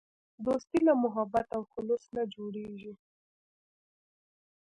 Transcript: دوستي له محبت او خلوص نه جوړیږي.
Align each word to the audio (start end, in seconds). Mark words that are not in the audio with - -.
دوستي 0.45 0.79
له 0.87 0.93
محبت 1.03 1.45
او 1.55 1.61
خلوص 1.71 2.03
نه 2.15 2.23
جوړیږي. 2.33 2.93